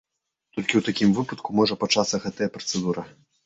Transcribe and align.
Толькі 0.55 0.75
ў 0.79 0.83
такім 0.87 1.13
выпадку 1.19 1.49
можа 1.61 1.79
пачацца 1.87 2.23
гэтая 2.27 2.51
працэдура. 2.61 3.01